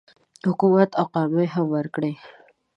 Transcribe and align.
حکومت 0.47 0.89
اقامې 1.03 1.45
هم 1.53 1.65
ورکړي. 1.75 2.13